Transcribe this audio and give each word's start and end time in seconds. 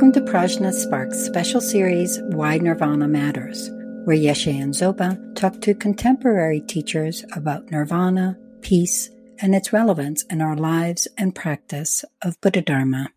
Welcome 0.00 0.24
to 0.24 0.32
Prajna 0.32 0.72
Spark's 0.72 1.18
special 1.18 1.60
series, 1.60 2.20
Why 2.22 2.56
Nirvana 2.56 3.06
Matters, 3.06 3.68
where 4.06 4.16
Yeshe 4.16 4.50
and 4.50 4.72
Zoba 4.72 5.36
talk 5.36 5.60
to 5.60 5.74
contemporary 5.74 6.62
teachers 6.62 7.22
about 7.36 7.70
nirvana, 7.70 8.38
peace, 8.62 9.10
and 9.42 9.54
its 9.54 9.74
relevance 9.74 10.22
in 10.30 10.40
our 10.40 10.56
lives 10.56 11.06
and 11.18 11.34
practice 11.34 12.02
of 12.22 12.40
Buddha 12.40 12.62
Dharma. 12.62 13.10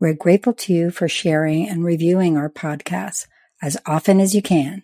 We're 0.00 0.14
grateful 0.14 0.52
to 0.54 0.72
you 0.72 0.90
for 0.90 1.06
sharing 1.06 1.68
and 1.68 1.84
reviewing 1.84 2.36
our 2.36 2.50
podcast 2.50 3.28
as 3.62 3.76
often 3.86 4.18
as 4.18 4.34
you 4.34 4.42
can. 4.42 4.82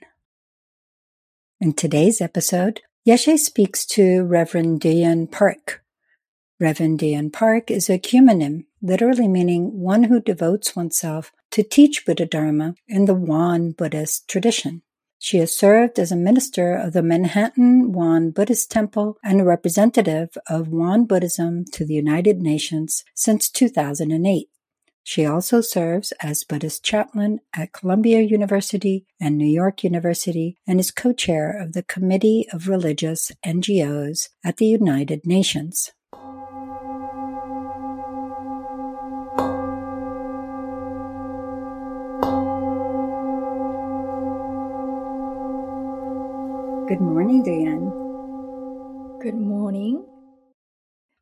In 1.60 1.72
today's 1.72 2.20
episode, 2.20 2.82
Yeshe 3.04 3.36
speaks 3.36 3.84
to 3.86 4.22
Reverend 4.22 4.80
Dian 4.80 5.26
Park. 5.26 5.82
Reverend 6.60 7.00
Dian 7.00 7.32
Park 7.32 7.68
is 7.68 7.90
a 7.90 7.98
kyomunim, 7.98 8.66
literally 8.82 9.28
meaning 9.28 9.80
one 9.80 10.04
who 10.04 10.20
devotes 10.20 10.74
oneself 10.74 11.32
to 11.50 11.62
teach 11.62 12.04
Buddha 12.06 12.26
Dharma 12.26 12.74
in 12.88 13.04
the 13.04 13.14
Won 13.14 13.72
Buddhist 13.72 14.28
tradition. 14.28 14.82
She 15.18 15.36
has 15.36 15.54
served 15.54 15.98
as 15.98 16.10
a 16.10 16.16
minister 16.16 16.74
of 16.74 16.94
the 16.94 17.02
Manhattan 17.02 17.92
Won 17.92 18.30
Buddhist 18.30 18.70
Temple 18.70 19.18
and 19.22 19.40
a 19.40 19.44
representative 19.44 20.30
of 20.48 20.68
Won 20.68 21.04
Buddhism 21.04 21.64
to 21.72 21.84
the 21.84 21.92
United 21.92 22.40
Nations 22.40 23.04
since 23.14 23.50
2008. 23.50 24.48
She 25.02 25.26
also 25.26 25.60
serves 25.60 26.12
as 26.22 26.44
Buddhist 26.44 26.84
chaplain 26.84 27.40
at 27.54 27.72
Columbia 27.72 28.20
University 28.20 29.06
and 29.20 29.36
New 29.36 29.46
York 29.46 29.82
University 29.84 30.56
and 30.66 30.80
is 30.80 30.90
co-chair 30.90 31.50
of 31.50 31.72
the 31.72 31.82
Committee 31.82 32.46
of 32.52 32.68
Religious 32.68 33.32
NGOs 33.44 34.28
at 34.44 34.56
the 34.58 34.66
United 34.66 35.26
Nations. 35.26 35.90
Good 46.90 47.00
morning, 47.00 47.44
Diane. 47.44 47.86
Good 49.22 49.36
morning. 49.36 50.04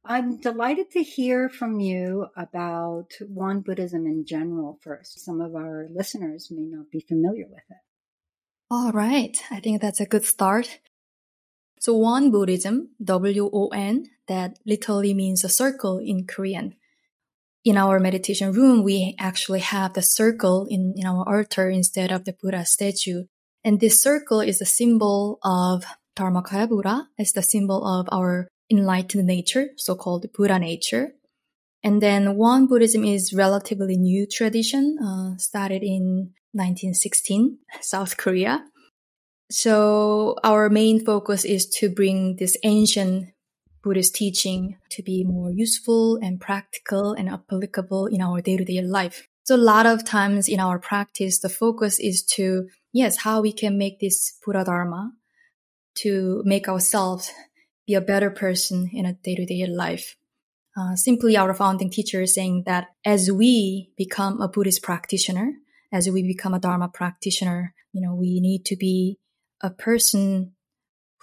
I'm 0.03 0.41
delighted 0.41 0.91
to 0.93 1.03
hear 1.03 1.51
from 1.51 1.79
you 1.79 2.29
about 2.39 3.13
Won 3.21 3.61
Buddhism 3.61 4.07
in 4.07 4.25
general 4.25 4.79
first. 4.81 5.23
Some 5.23 5.43
of 5.43 5.55
our 5.55 5.87
listeners 5.95 6.49
may 6.51 6.63
not 6.63 6.91
be 6.91 7.01
familiar 7.01 7.45
with 7.47 7.69
it. 7.69 7.83
All 8.71 8.93
right. 8.93 9.37
I 9.51 9.61
think 9.61 9.83
that's 9.83 10.01
a 10.01 10.07
good 10.07 10.25
start. 10.25 10.81
So 11.81 11.93
Won 11.93 12.31
Buddhism, 12.31 12.93
W-O-N, 13.05 14.07
that 14.27 14.59
literally 14.65 15.13
means 15.13 15.45
a 15.45 15.51
circle 15.51 15.99
in 15.99 16.27
Korean. 16.27 16.77
In 17.63 17.77
our 17.77 18.01
meditation 18.01 18.53
room, 18.53 18.83
we 18.83 19.15
actually 19.19 19.61
have 19.61 19.93
the 19.93 20.01
circle 20.01 20.67
in, 20.71 20.95
in 20.97 21.05
our 21.05 21.29
altar 21.29 21.69
instead 21.69 22.11
of 22.11 22.25
the 22.25 22.33
Buddha 22.33 22.65
statue. 22.65 23.25
And 23.69 23.81
this 23.81 24.03
circle 24.03 24.41
is 24.41 24.63
a 24.63 24.65
symbol 24.65 25.39
of 25.45 25.85
Dharmakaya 26.17 26.71
Buddha. 26.71 27.07
It's 27.19 27.33
the 27.33 27.43
symbol 27.43 27.85
of 27.87 28.09
our 28.11 28.49
enlightened 28.71 29.27
nature, 29.27 29.73
so-called 29.77 30.25
Buddha 30.33 30.59
nature. 30.59 31.13
And 31.85 32.01
then 32.01 32.37
Won 32.37 32.67
Buddhism 32.67 33.05
is 33.05 33.35
relatively 33.35 33.99
new 33.99 34.27
tradition, 34.27 34.97
uh, 34.99 35.37
started 35.37 35.83
in 35.83 36.33
1916, 36.53 37.59
South 37.83 38.17
Korea. 38.17 38.65
So 39.51 40.37
our 40.43 40.71
main 40.71 41.05
focus 41.05 41.45
is 41.45 41.69
to 41.77 41.91
bring 41.91 42.37
this 42.37 42.57
ancient 42.65 43.35
Buddhist 43.83 44.15
teaching 44.15 44.79
to 44.93 45.03
be 45.03 45.25
more 45.25 45.51
useful 45.51 46.17
and 46.23 46.41
practical 46.41 47.13
and 47.13 47.29
applicable 47.29 48.07
in 48.07 48.23
our 48.23 48.41
day-to-day 48.41 48.81
life. 48.81 49.29
So 49.49 49.57
a 49.57 49.73
lot 49.73 49.87
of 49.87 50.05
times 50.05 50.47
in 50.47 50.61
our 50.61 50.79
practice, 50.79 51.39
the 51.39 51.49
focus 51.49 51.99
is 51.99 52.23
to, 52.35 52.69
yes, 52.93 53.17
how 53.17 53.41
we 53.41 53.51
can 53.51 53.79
make 53.79 53.99
this 53.99 54.39
Buddha 54.45 54.63
Dharma 54.63 55.13
to 56.01 56.43
make 56.45 56.69
ourselves 56.69 57.33
be 57.87 57.95
a 57.95 58.03
better 58.03 58.29
person 58.29 58.91
in 58.93 59.07
a 59.07 59.15
day-to-day 59.15 59.65
life. 59.67 60.17
Uh, 60.77 60.97
simply 60.97 61.35
our 61.35 61.55
founding 61.55 61.89
teacher 61.89 62.21
is 62.21 62.35
saying 62.35 62.65
that 62.67 62.89
as 63.07 63.33
we 63.33 63.91
become 63.97 64.39
a 64.43 64.49
Buddhist 64.49 64.83
practitioner, 64.83 65.55
as 65.91 66.11
we 66.11 66.23
become 66.23 66.53
a 66.53 66.61
Dharma 66.61 66.91
practitioner, 66.91 67.75
you 67.95 68.03
know, 68.03 68.15
we 68.15 68.41
need 68.41 68.67
to 68.67 68.77
be 68.77 69.17
a 69.63 69.71
person 69.71 70.53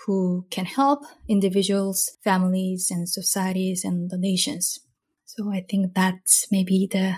who 0.07 0.47
can 0.49 0.65
help 0.65 1.03
individuals, 1.29 2.17
families, 2.23 2.89
and 2.89 3.07
societies 3.07 3.85
and 3.85 4.09
the 4.09 4.17
nations. 4.17 4.79
So 5.25 5.51
I 5.51 5.63
think 5.69 5.93
that's 5.93 6.47
maybe 6.51 6.89
the 6.91 7.17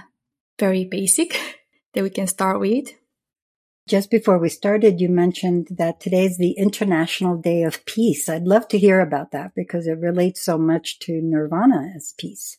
very 0.59 0.85
basic 0.85 1.39
that 1.93 2.03
we 2.03 2.09
can 2.09 2.27
start 2.27 2.59
with. 2.59 2.89
Just 3.87 4.11
before 4.11 4.37
we 4.37 4.49
started, 4.49 4.99
you 4.99 5.07
mentioned 5.07 5.69
that 5.71 6.01
today 6.01 6.25
is 6.25 6.37
the 6.37 6.51
International 6.51 7.37
Day 7.37 7.63
of 7.63 7.85
Peace. 7.85 8.27
I'd 8.27 8.43
love 8.43 8.67
to 8.69 8.77
hear 8.77 8.99
about 8.99 9.31
that 9.31 9.51
because 9.55 9.87
it 9.87 9.97
relates 9.99 10.43
so 10.43 10.57
much 10.57 10.99
to 10.99 11.21
nirvana 11.21 11.93
as 11.95 12.13
peace. 12.17 12.57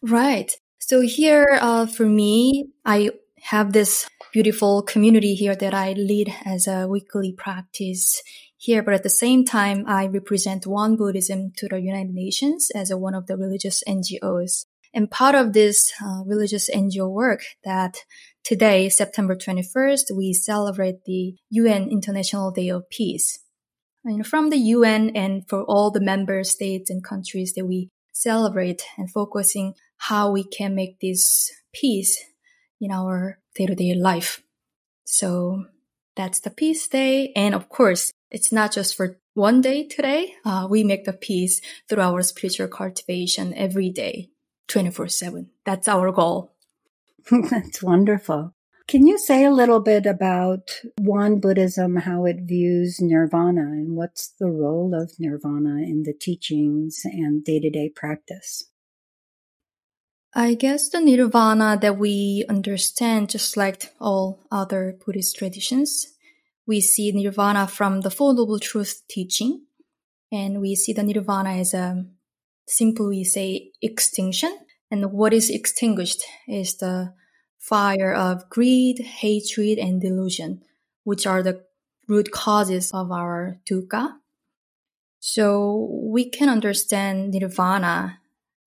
Right. 0.00 0.56
So 0.78 1.02
here, 1.02 1.58
uh, 1.60 1.86
for 1.86 2.06
me, 2.06 2.70
I 2.86 3.10
have 3.42 3.72
this 3.72 4.08
beautiful 4.32 4.82
community 4.82 5.34
here 5.34 5.54
that 5.54 5.74
I 5.74 5.92
lead 5.92 6.34
as 6.44 6.66
a 6.66 6.88
weekly 6.88 7.32
practice 7.32 8.22
here. 8.56 8.82
But 8.82 8.94
at 8.94 9.02
the 9.02 9.10
same 9.10 9.44
time, 9.44 9.84
I 9.86 10.06
represent 10.06 10.66
Won 10.66 10.96
Buddhism 10.96 11.52
to 11.56 11.68
the 11.68 11.80
United 11.80 12.14
Nations 12.14 12.70
as 12.74 12.90
a, 12.90 12.96
one 12.96 13.14
of 13.14 13.26
the 13.26 13.36
religious 13.36 13.82
NGOs. 13.86 14.64
And 14.94 15.10
part 15.10 15.34
of 15.34 15.52
this 15.52 15.92
uh, 16.04 16.22
religious 16.26 16.68
NGO 16.70 17.10
work 17.10 17.42
that 17.64 17.96
today, 18.44 18.88
September 18.88 19.34
21st, 19.34 20.14
we 20.16 20.32
celebrate 20.32 21.04
the 21.04 21.34
UN 21.50 21.88
International 21.90 22.50
Day 22.50 22.68
of 22.68 22.88
Peace. 22.90 23.38
And 24.04 24.26
from 24.26 24.50
the 24.50 24.58
UN 24.58 25.16
and 25.16 25.48
for 25.48 25.62
all 25.64 25.90
the 25.90 26.00
member 26.00 26.42
states 26.44 26.90
and 26.90 27.02
countries 27.02 27.54
that 27.54 27.66
we 27.66 27.88
celebrate 28.12 28.82
and 28.98 29.10
focusing 29.10 29.74
how 29.96 30.30
we 30.30 30.44
can 30.44 30.74
make 30.74 31.00
this 31.00 31.50
peace 31.72 32.22
in 32.80 32.90
our 32.90 33.38
day-to-day 33.54 33.94
life. 33.94 34.42
So 35.04 35.66
that's 36.16 36.40
the 36.40 36.50
peace 36.50 36.86
day. 36.88 37.32
And 37.34 37.54
of 37.54 37.68
course, 37.68 38.12
it's 38.30 38.52
not 38.52 38.72
just 38.72 38.96
for 38.96 39.18
one 39.34 39.60
day 39.60 39.86
today. 39.86 40.34
Uh, 40.44 40.66
we 40.68 40.84
make 40.84 41.04
the 41.04 41.12
peace 41.12 41.60
through 41.88 42.02
our 42.02 42.22
spiritual 42.22 42.68
cultivation 42.68 43.54
every 43.54 43.90
day. 43.90 44.31
24 44.68 45.08
7. 45.08 45.50
That's 45.64 45.88
our 45.88 46.12
goal. 46.12 46.52
That's 47.30 47.82
wonderful. 47.82 48.54
Can 48.88 49.06
you 49.06 49.16
say 49.16 49.44
a 49.44 49.50
little 49.50 49.80
bit 49.80 50.06
about 50.06 50.80
Won 51.00 51.40
Buddhism, 51.40 51.96
how 51.96 52.24
it 52.24 52.40
views 52.42 52.98
nirvana, 53.00 53.62
and 53.62 53.96
what's 53.96 54.28
the 54.38 54.50
role 54.50 54.92
of 54.94 55.12
nirvana 55.18 55.82
in 55.82 56.02
the 56.04 56.12
teachings 56.12 57.02
and 57.04 57.44
day 57.44 57.60
to 57.60 57.70
day 57.70 57.90
practice? 57.94 58.64
I 60.34 60.54
guess 60.54 60.88
the 60.88 61.00
nirvana 61.00 61.78
that 61.80 61.98
we 61.98 62.44
understand, 62.48 63.30
just 63.30 63.56
like 63.56 63.94
all 64.00 64.40
other 64.50 64.98
Buddhist 65.04 65.36
traditions, 65.36 66.06
we 66.66 66.80
see 66.80 67.12
nirvana 67.12 67.66
from 67.68 68.00
the 68.00 68.10
Four 68.10 68.34
Noble 68.34 68.58
Truth 68.58 69.02
teaching, 69.08 69.66
and 70.30 70.60
we 70.60 70.74
see 70.74 70.92
the 70.92 71.02
nirvana 71.02 71.50
as 71.50 71.72
a 71.72 72.06
simply 72.66 73.24
say 73.24 73.70
extinction. 73.80 74.56
And 74.90 75.12
what 75.12 75.32
is 75.32 75.48
extinguished 75.50 76.22
is 76.46 76.76
the 76.76 77.14
fire 77.58 78.12
of 78.12 78.50
greed, 78.50 78.98
hatred, 78.98 79.78
and 79.78 80.00
delusion, 80.00 80.62
which 81.04 81.26
are 81.26 81.42
the 81.42 81.64
root 82.08 82.30
causes 82.30 82.90
of 82.92 83.10
our 83.10 83.58
dukkha. 83.70 84.14
So 85.20 85.88
we 86.02 86.28
can 86.28 86.48
understand 86.48 87.32
nirvana 87.32 88.18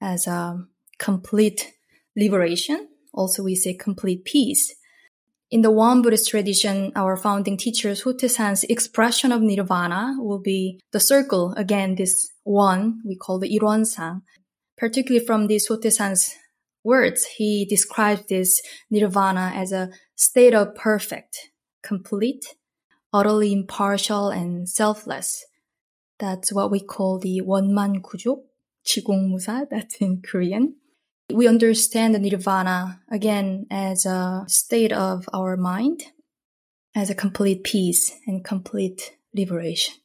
as 0.02 0.26
a 0.26 0.66
complete 0.98 1.74
liberation. 2.16 2.88
Also, 3.14 3.44
we 3.44 3.56
say 3.56 3.74
complete 3.74 4.24
peace. 4.24 4.74
In 5.52 5.62
the 5.62 5.70
Won 5.70 6.02
Buddhist 6.02 6.30
tradition, 6.30 6.92
our 6.96 7.16
founding 7.16 7.56
teacher 7.56 7.92
Sotaesan's 7.92 8.64
expression 8.64 9.32
of 9.32 9.44
nirvana 9.44 10.16
will 10.18 10.40
be 10.40 10.80
the 10.92 11.00
circle. 11.00 11.54
Again, 11.56 11.96
this 11.96 12.32
one 12.44 13.02
we 13.06 13.16
call 13.16 13.38
the 13.38 13.60
Irwonsang. 13.60 14.22
Particularly 14.76 15.24
from 15.24 15.46
this 15.46 15.70
Sotaesan's 15.70 16.34
words, 16.84 17.26
he 17.38 17.64
describes 17.66 18.26
this 18.26 18.60
nirvana 18.90 19.52
as 19.54 19.72
a 19.72 19.92
state 20.16 20.56
of 20.56 20.74
perfect, 20.74 21.38
complete, 21.84 22.56
utterly 23.14 23.54
impartial, 23.54 24.30
and 24.30 24.68
selfless. 24.68 25.46
That's 26.18 26.52
what 26.52 26.72
we 26.72 26.80
call 26.80 27.20
the 27.20 27.42
원만 27.42 28.02
Chigong 28.84 29.28
Musa. 29.28 29.68
That's 29.70 29.98
in 29.98 30.24
Korean. 30.24 30.78
We 31.34 31.48
understand 31.48 32.14
the 32.14 32.20
nirvana 32.20 33.02
again 33.10 33.66
as 33.72 34.06
a 34.06 34.46
state 34.48 34.92
of 34.92 35.28
our 35.34 35.58
mind, 35.58 36.04
as 36.96 37.10
a 37.10 37.16
complete 37.16 37.64
peace 37.64 38.14
and 38.28 38.44
complete 38.44 39.18
liberation. 39.34 39.96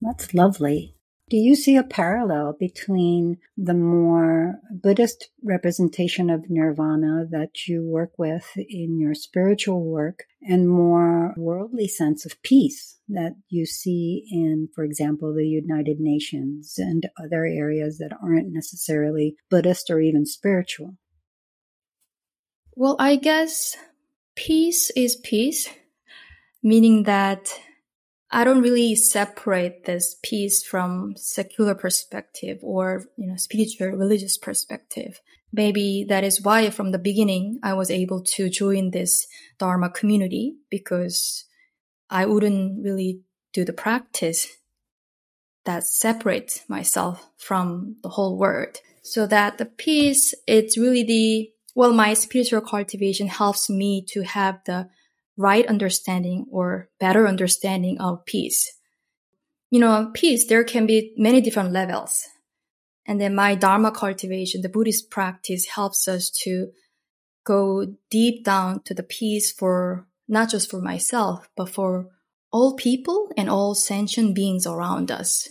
That's 0.00 0.34
lovely. 0.34 0.95
Do 1.28 1.36
you 1.36 1.56
see 1.56 1.76
a 1.76 1.82
parallel 1.82 2.56
between 2.58 3.38
the 3.56 3.74
more 3.74 4.60
Buddhist 4.70 5.30
representation 5.42 6.30
of 6.30 6.48
nirvana 6.48 7.26
that 7.30 7.66
you 7.66 7.82
work 7.82 8.12
with 8.16 8.48
in 8.56 9.00
your 9.00 9.14
spiritual 9.14 9.82
work 9.82 10.22
and 10.40 10.68
more 10.68 11.34
worldly 11.36 11.88
sense 11.88 12.24
of 12.24 12.40
peace 12.42 12.98
that 13.08 13.34
you 13.48 13.66
see 13.66 14.24
in, 14.30 14.68
for 14.72 14.84
example, 14.84 15.34
the 15.34 15.48
United 15.48 15.98
Nations 15.98 16.74
and 16.78 17.08
other 17.20 17.44
areas 17.44 17.98
that 17.98 18.16
aren't 18.22 18.52
necessarily 18.52 19.34
Buddhist 19.50 19.90
or 19.90 20.00
even 20.00 20.26
spiritual? 20.26 20.94
Well, 22.76 22.94
I 23.00 23.16
guess 23.16 23.76
peace 24.36 24.90
is 24.90 25.16
peace, 25.16 25.68
meaning 26.62 27.02
that 27.02 27.52
I 28.30 28.44
don't 28.44 28.62
really 28.62 28.94
separate 28.96 29.84
this 29.84 30.16
peace 30.22 30.64
from 30.64 31.14
secular 31.16 31.74
perspective 31.74 32.58
or, 32.62 33.04
you 33.16 33.26
know, 33.26 33.36
spiritual 33.36 33.88
religious 33.88 34.36
perspective. 34.36 35.20
Maybe 35.52 36.04
that 36.08 36.24
is 36.24 36.42
why 36.42 36.70
from 36.70 36.90
the 36.90 36.98
beginning 36.98 37.60
I 37.62 37.74
was 37.74 37.90
able 37.90 38.22
to 38.22 38.50
join 38.50 38.90
this 38.90 39.26
Dharma 39.58 39.90
community 39.90 40.56
because 40.70 41.44
I 42.10 42.26
wouldn't 42.26 42.84
really 42.84 43.20
do 43.52 43.64
the 43.64 43.72
practice 43.72 44.48
that 45.64 45.86
separates 45.86 46.68
myself 46.68 47.28
from 47.36 47.96
the 48.02 48.10
whole 48.10 48.36
world. 48.36 48.78
So 49.02 49.26
that 49.26 49.58
the 49.58 49.66
peace, 49.66 50.34
it's 50.46 50.76
really 50.76 51.04
the, 51.04 51.50
well, 51.76 51.92
my 51.92 52.14
spiritual 52.14 52.60
cultivation 52.60 53.28
helps 53.28 53.70
me 53.70 54.04
to 54.08 54.22
have 54.22 54.60
the 54.66 54.88
right 55.36 55.66
understanding 55.66 56.46
or 56.50 56.88
better 56.98 57.26
understanding 57.26 57.98
of 58.00 58.24
peace. 58.24 58.72
You 59.70 59.80
know, 59.80 60.10
peace, 60.14 60.46
there 60.46 60.64
can 60.64 60.86
be 60.86 61.12
many 61.16 61.40
different 61.40 61.72
levels. 61.72 62.24
And 63.06 63.20
then 63.20 63.34
my 63.34 63.54
Dharma 63.54 63.92
cultivation, 63.92 64.62
the 64.62 64.68
Buddhist 64.68 65.10
practice 65.10 65.66
helps 65.66 66.08
us 66.08 66.30
to 66.42 66.68
go 67.44 67.94
deep 68.10 68.44
down 68.44 68.82
to 68.84 68.94
the 68.94 69.02
peace 69.02 69.52
for 69.52 70.06
not 70.28 70.50
just 70.50 70.70
for 70.70 70.80
myself, 70.80 71.48
but 71.56 71.68
for 71.68 72.08
all 72.52 72.74
people 72.74 73.28
and 73.36 73.48
all 73.48 73.74
sentient 73.74 74.34
beings 74.34 74.66
around 74.66 75.10
us. 75.10 75.48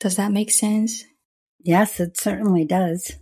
Does 0.00 0.16
that 0.16 0.32
make 0.32 0.50
sense? 0.50 1.04
Yes, 1.60 2.00
it 2.00 2.18
certainly 2.18 2.64
does. 2.64 3.12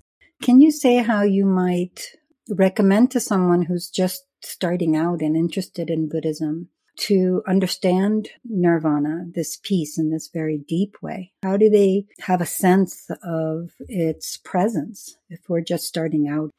Can 0.43 0.61
you 0.61 0.71
say 0.71 0.99
how 0.99 1.23
you 1.23 1.47
might 1.47 2.09
recommend 2.49 3.11
to 3.13 3.21
someone 3.21 3.63
who's 3.63 3.89
just 3.89 4.25
starting 4.45 4.97
out 4.97 5.21
and 5.21 5.37
interested 5.37 5.91
in 5.91 6.09
Buddhism 6.09 6.69
to 6.97 7.43
understand 7.47 8.29
nirvana, 8.45 9.27
this 9.35 9.59
peace 9.63 9.99
in 9.99 10.11
this 10.11 10.29
very 10.29 10.59
deep 10.59 10.97
way? 11.03 11.33
How 11.43 11.57
do 11.57 11.69
they 11.69 12.07
have 12.21 12.41
a 12.41 12.47
sense 12.47 13.11
of 13.23 13.71
its 13.89 14.37
presence 14.37 15.17
if 15.29 15.41
we're 15.49 15.61
just 15.61 15.87
starting 15.87 16.29
out? 16.29 16.51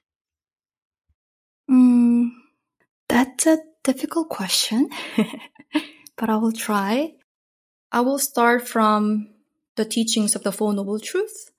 Mm, 1.70 2.32
that's 3.08 3.48
a 3.48 3.60
difficult 3.84 4.30
question, 4.30 4.90
but 6.18 6.30
I 6.30 6.38
will 6.38 6.52
try. 6.52 7.14
I 7.92 8.02
will 8.02 8.20
start 8.20 8.68
from 8.68 9.30
the 9.76 9.86
teachings 9.86 10.36
of 10.36 10.44
the 10.44 10.52
Four 10.52 10.74
Noble 10.74 11.00
Truths. 11.00 11.52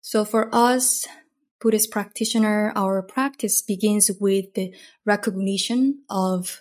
So 0.00 0.24
for 0.24 0.54
us, 0.54 1.06
Buddhist 1.60 1.90
practitioner, 1.90 2.72
our 2.76 3.02
practice 3.02 3.62
begins 3.62 4.10
with 4.20 4.54
the 4.54 4.74
recognition 5.04 6.02
of 6.10 6.60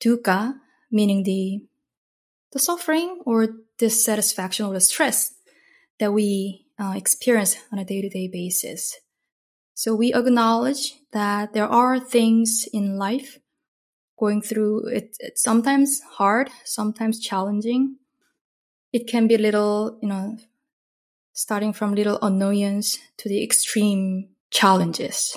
dukkha, 0.00 0.54
meaning 0.90 1.22
the, 1.22 1.64
the 2.52 2.58
suffering 2.58 3.20
or 3.24 3.48
dissatisfaction 3.78 4.66
or 4.66 4.74
the 4.74 4.80
stress 4.80 5.34
that 5.98 6.12
we 6.12 6.66
uh, 6.78 6.94
experience 6.96 7.56
on 7.72 7.78
a 7.78 7.84
day-to-day 7.84 8.28
basis. 8.28 8.96
So 9.74 9.94
we 9.94 10.12
acknowledge 10.12 10.94
that 11.12 11.52
there 11.54 11.68
are 11.68 11.98
things 11.98 12.68
in 12.72 12.98
life 12.98 13.38
going 14.18 14.42
through 14.42 14.86
it, 14.88 15.16
it's 15.18 15.42
sometimes 15.42 16.00
hard, 16.12 16.50
sometimes 16.64 17.18
challenging. 17.18 17.96
It 18.92 19.08
can 19.08 19.26
be 19.26 19.34
a 19.34 19.38
little, 19.38 19.98
you 20.02 20.08
know, 20.08 20.38
starting 21.32 21.72
from 21.72 21.94
little 21.94 22.18
annoyance 22.20 22.98
to 23.18 23.28
the 23.28 23.42
extreme 23.42 24.28
challenges. 24.50 25.36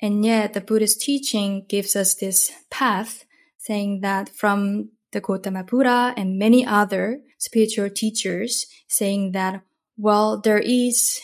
And 0.00 0.24
yet 0.24 0.52
the 0.52 0.60
Buddhist 0.60 1.00
teaching 1.00 1.64
gives 1.68 1.96
us 1.96 2.14
this 2.14 2.52
path 2.70 3.24
saying 3.58 4.00
that 4.00 4.28
from 4.28 4.90
the 5.12 5.20
Gautama 5.20 5.64
Buddha 5.64 6.14
and 6.16 6.38
many 6.38 6.64
other 6.66 7.20
spiritual 7.38 7.90
teachers 7.90 8.66
saying 8.88 9.32
that, 9.32 9.62
well, 9.96 10.40
there 10.40 10.58
is 10.58 11.20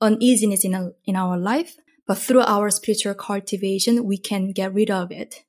uneasiness 0.00 0.64
in, 0.64 0.74
a, 0.74 0.90
in 1.04 1.16
our 1.16 1.36
life, 1.36 1.76
but 2.06 2.18
through 2.18 2.42
our 2.42 2.70
spiritual 2.70 3.14
cultivation, 3.14 4.04
we 4.04 4.18
can 4.18 4.52
get 4.52 4.72
rid 4.74 4.90
of 4.90 5.10
it. 5.10 5.44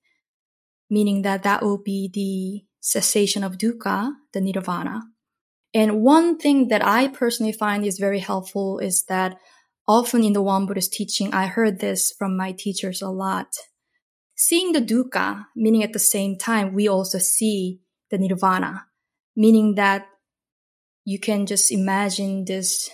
Meaning 0.90 1.22
that 1.22 1.44
that 1.44 1.62
will 1.62 1.78
be 1.78 2.10
the 2.12 2.66
cessation 2.82 3.44
of 3.44 3.58
dukkha, 3.58 4.12
the 4.34 4.42
nirvana. 4.42 5.04
And 5.74 6.02
one 6.02 6.38
thing 6.38 6.70
that 6.70 6.86
I 6.86 7.08
personally 7.08 7.52
find 7.52 7.86
is 7.86 8.00
very 8.00 8.20
helpful 8.20 8.80
is 8.80 9.04
that 9.06 9.38
often 9.88 10.24
in 10.24 10.34
the 10.34 10.42
Won 10.42 10.66
Buddhist 10.66 10.94
teaching, 10.94 11.34
I 11.34 11.48
heard 11.48 11.80
this 11.80 12.12
from 12.18 12.36
my 12.36 12.54
teachers 12.54 13.02
a 13.02 13.10
lot. 13.10 13.48
Seeing 14.36 14.72
the 14.72 14.82
dukkha, 14.82 15.46
meaning 15.56 15.84
at 15.84 15.94
the 15.94 16.00
same 16.00 16.38
time, 16.38 16.74
we 16.74 16.88
also 16.88 17.18
see 17.18 17.82
the 18.10 18.18
nirvana, 18.18 18.86
meaning 19.36 19.76
that 19.76 20.08
you 21.06 21.20
can 21.20 21.46
just 21.46 21.72
imagine 21.72 22.46
this 22.46 22.90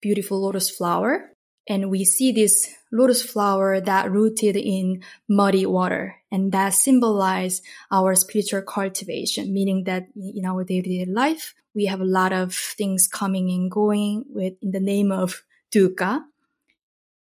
beautiful 0.00 0.40
lotus 0.40 0.70
flower 0.70 1.32
and 1.68 1.90
we 1.90 2.04
see 2.04 2.32
this 2.32 2.74
lotus 2.90 3.22
flower 3.22 3.80
that 3.80 4.10
rooted 4.10 4.56
in 4.56 5.02
muddy 5.28 5.66
water 5.66 6.16
and 6.32 6.50
that 6.52 6.70
symbolize 6.70 7.60
our 7.92 8.14
spiritual 8.14 8.62
cultivation 8.62 9.52
meaning 9.52 9.84
that 9.84 10.06
in 10.16 10.44
our 10.46 10.64
day-to-day 10.64 11.04
life 11.04 11.54
we 11.74 11.84
have 11.84 12.00
a 12.00 12.04
lot 12.04 12.32
of 12.32 12.54
things 12.54 13.06
coming 13.06 13.50
and 13.50 13.70
going 13.70 14.24
with 14.30 14.54
in 14.62 14.72
the 14.72 14.80
name 14.80 15.12
of 15.12 15.44
dukkha. 15.72 16.24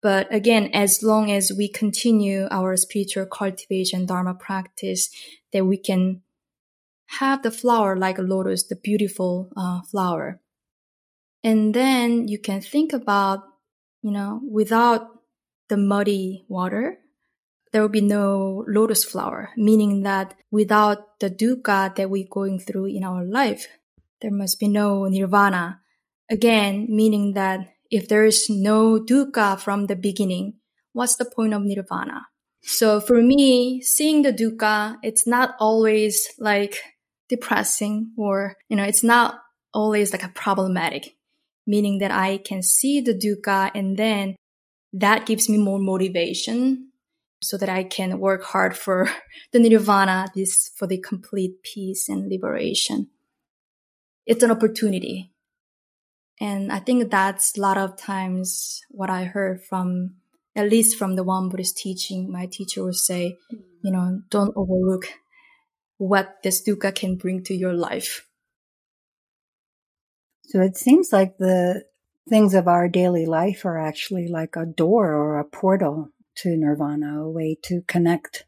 But 0.01 0.33
again 0.33 0.69
as 0.73 1.03
long 1.03 1.29
as 1.29 1.51
we 1.55 1.67
continue 1.67 2.47
our 2.49 2.77
spiritual 2.77 3.25
cultivation 3.25 4.05
dharma 4.05 4.33
practice 4.33 5.09
that 5.51 5.65
we 5.65 5.77
can 5.77 6.21
have 7.07 7.43
the 7.43 7.51
flower 7.51 7.95
like 7.97 8.17
a 8.17 8.21
lotus 8.21 8.63
the 8.63 8.75
beautiful 8.75 9.49
uh, 9.55 9.81
flower. 9.81 10.39
And 11.43 11.73
then 11.73 12.27
you 12.27 12.39
can 12.39 12.61
think 12.61 12.93
about 12.93 13.43
you 14.01 14.11
know, 14.11 14.41
without 14.49 15.07
the 15.69 15.77
muddy 15.77 16.45
water, 16.47 16.99
there 17.71 17.81
will 17.81 17.89
be 17.89 18.01
no 18.01 18.63
lotus 18.67 19.03
flower, 19.03 19.49
meaning 19.57 20.03
that 20.03 20.33
without 20.51 21.19
the 21.19 21.29
dukkha 21.29 21.95
that 21.95 22.09
we're 22.09 22.27
going 22.29 22.59
through 22.59 22.85
in 22.85 23.03
our 23.03 23.23
life, 23.23 23.67
there 24.21 24.31
must 24.31 24.59
be 24.59 24.67
no 24.67 25.05
nirvana. 25.07 25.81
Again, 26.29 26.87
meaning 26.89 27.33
that 27.33 27.73
if 27.91 28.07
there 28.07 28.25
is 28.25 28.49
no 28.49 28.99
dukkha 28.99 29.59
from 29.59 29.87
the 29.87 29.95
beginning, 29.95 30.55
what's 30.93 31.15
the 31.15 31.25
point 31.25 31.53
of 31.53 31.63
nirvana? 31.63 32.27
So 32.61 32.99
for 32.99 33.21
me, 33.21 33.81
seeing 33.81 34.23
the 34.23 34.33
dukkha, 34.33 34.97
it's 35.03 35.27
not 35.27 35.55
always 35.59 36.27
like 36.39 36.79
depressing 37.29 38.11
or, 38.17 38.55
you 38.69 38.75
know, 38.75 38.83
it's 38.83 39.03
not 39.03 39.39
always 39.73 40.11
like 40.11 40.23
a 40.23 40.29
problematic 40.29 41.16
meaning 41.67 41.99
that 41.99 42.11
I 42.11 42.37
can 42.37 42.63
see 42.63 43.01
the 43.01 43.13
dukkha 43.13 43.71
and 43.75 43.97
then 43.97 44.35
that 44.93 45.25
gives 45.25 45.49
me 45.49 45.57
more 45.57 45.79
motivation 45.79 46.91
so 47.41 47.57
that 47.57 47.69
I 47.69 47.83
can 47.83 48.19
work 48.19 48.43
hard 48.43 48.75
for 48.75 49.09
the 49.51 49.59
nirvana, 49.59 50.27
this 50.33 50.71
for 50.75 50.87
the 50.87 50.97
complete 50.97 51.61
peace 51.63 52.09
and 52.09 52.29
liberation. 52.29 53.09
It's 54.25 54.43
an 54.43 54.51
opportunity. 54.51 55.31
And 56.39 56.71
I 56.71 56.79
think 56.79 57.09
that's 57.09 57.57
a 57.57 57.61
lot 57.61 57.77
of 57.77 57.97
times 57.97 58.81
what 58.89 59.09
I 59.09 59.23
heard 59.23 59.63
from, 59.63 60.15
at 60.55 60.69
least 60.69 60.97
from 60.97 61.15
the 61.15 61.23
Won 61.23 61.49
Buddhist 61.49 61.77
teaching. 61.77 62.31
My 62.31 62.45
teacher 62.45 62.83
would 62.83 62.95
say, 62.95 63.37
mm. 63.51 63.59
you 63.83 63.91
know, 63.91 64.21
don't 64.29 64.55
overlook 64.55 65.07
what 65.97 66.43
this 66.43 66.63
dukkha 66.67 66.93
can 66.93 67.15
bring 67.15 67.43
to 67.45 67.55
your 67.55 67.73
life. 67.73 68.26
So 70.47 70.61
it 70.61 70.77
seems 70.77 71.11
like 71.11 71.37
the 71.37 71.83
things 72.29 72.53
of 72.53 72.69
our 72.69 72.87
daily 72.87 73.25
life 73.25 73.65
are 73.65 73.77
actually 73.77 74.29
like 74.29 74.55
a 74.55 74.65
door 74.65 75.11
or 75.11 75.39
a 75.39 75.43
portal 75.43 76.09
to 76.37 76.55
nirvana, 76.55 77.23
a 77.23 77.29
way 77.29 77.57
to 77.63 77.81
connect. 77.87 78.45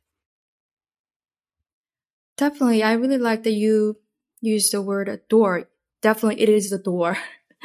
Definitely. 2.37 2.83
I 2.83 2.93
really 2.93 3.17
like 3.17 3.43
that 3.43 3.51
you 3.51 3.97
use 4.39 4.69
the 4.69 4.81
word 4.81 5.21
door. 5.29 5.67
Definitely, 6.01 6.41
it 6.41 6.47
is 6.47 6.69
the 6.69 6.77
door 6.77 7.17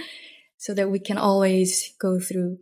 so 0.57 0.75
that 0.75 0.91
we 0.91 0.99
can 0.99 1.17
always 1.17 1.95
go 2.01 2.19
through. 2.19 2.59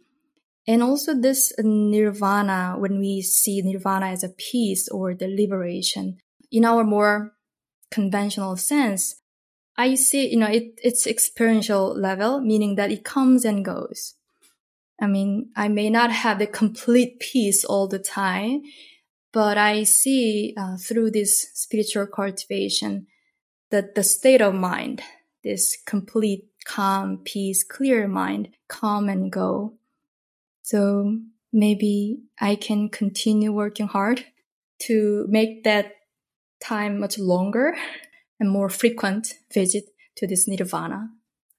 And 0.69 0.83
also 0.83 1.15
this 1.15 1.55
nirvana, 1.59 2.75
when 2.77 2.99
we 2.99 3.23
see 3.23 3.63
nirvana 3.63 4.07
as 4.09 4.23
a 4.23 4.29
peace 4.29 4.91
or 4.91 5.15
the 5.15 5.27
liberation, 5.27 6.19
in 6.51 6.67
our 6.67 6.85
more 6.85 7.33
conventional 7.91 8.59
sense, 8.59 9.22
I 9.77 9.95
see, 9.95 10.31
you 10.31 10.39
know, 10.39 10.49
it, 10.49 10.79
it's 10.83 11.07
experiential 11.07 11.95
level, 11.95 12.41
meaning 12.41 12.75
that 12.77 12.91
it 12.91 13.05
comes 13.05 13.45
and 13.45 13.65
goes. 13.65 14.15
I 15.01 15.07
mean, 15.07 15.51
I 15.57 15.69
may 15.69 15.91
not 15.91 16.13
have 16.13 16.39
the 16.39 16.47
complete 16.47 17.19
peace 17.19 17.65
all 17.65 17.89
the 17.89 17.99
time, 17.99 18.63
but 19.33 19.57
I 19.57 19.83
see 19.85 20.55
uh, 20.57 20.77
through 20.77 21.11
this 21.13 21.49
spiritual 21.55 22.07
cultivation 22.07 23.07
that 23.71 23.95
the 23.95 24.05
state 24.05 24.43
of 24.43 24.55
mind, 24.55 25.03
this 25.43 25.77
complete 25.87 26.45
calm, 26.65 27.19
peace, 27.25 27.65
clear 27.65 28.07
mind, 28.07 28.51
come 28.69 29.09
and 29.09 29.33
go. 29.33 29.75
So 30.63 31.19
maybe 31.53 32.21
I 32.41 32.55
can 32.55 32.89
continue 32.89 33.53
working 33.53 33.89
hard 33.89 34.25
to 34.81 35.27
make 35.29 35.65
that 35.65 35.93
time 36.61 37.01
much 37.01 37.19
longer 37.19 37.77
and 38.43 38.51
more 38.51 38.69
frequent 38.69 39.35
visit 39.55 39.85
to 40.17 40.27
this 40.27 40.49
nirvana. 40.49 41.11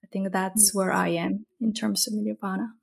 I 0.04 0.08
think 0.12 0.34
that's 0.34 0.76
where 0.76 0.92
I 0.92 1.08
am 1.26 1.46
in 1.62 1.72
terms 1.74 2.06
of 2.08 2.14
nirvana. 2.14 2.74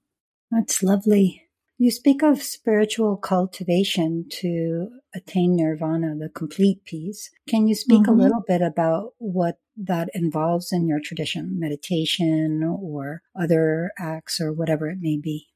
That's 0.50 0.82
lovely. 0.82 1.42
You 1.76 1.90
speak 1.90 2.22
of 2.22 2.42
spiritual 2.42 3.18
cultivation 3.18 4.24
to 4.40 4.88
attain 5.14 5.54
nirvana, 5.54 6.16
the 6.16 6.30
complete 6.30 6.82
peace. 6.86 7.30
Can 7.46 7.68
you 7.68 7.74
speak 7.74 8.04
mm-hmm. 8.04 8.18
a 8.18 8.22
little 8.22 8.42
bit 8.48 8.62
about 8.62 9.12
what 9.18 9.58
that 9.76 10.08
involves 10.14 10.72
in 10.72 10.88
your 10.88 11.00
tradition, 11.04 11.60
meditation 11.60 12.62
or 12.64 13.20
other 13.38 13.92
acts 13.98 14.40
or 14.40 14.50
whatever 14.50 14.88
it 14.88 14.98
may 14.98 15.18
be? 15.18 15.48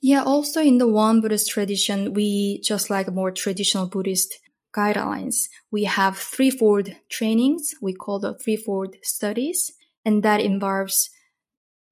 Yeah, 0.00 0.22
also 0.22 0.60
in 0.60 0.78
the 0.78 0.86
Won 0.86 1.20
Buddhist 1.20 1.50
tradition, 1.50 2.14
we, 2.14 2.60
just 2.60 2.90
like 2.90 3.12
more 3.12 3.32
traditional 3.32 3.88
Buddhist 3.88 4.38
guidelines, 4.74 5.48
we 5.70 5.84
have 5.84 6.18
threefold 6.18 6.88
trainings. 7.08 7.74
We 7.80 7.94
call 7.94 8.18
the 8.18 8.34
threefold 8.34 8.96
studies. 9.02 9.72
And 10.04 10.22
that 10.22 10.40
involves, 10.40 11.10